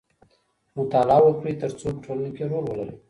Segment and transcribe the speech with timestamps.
[0.77, 2.95] مطالعه وکړئ ترڅو په ټولنه کي رول ولرئ.